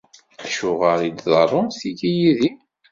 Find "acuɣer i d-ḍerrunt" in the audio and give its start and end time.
0.43-1.77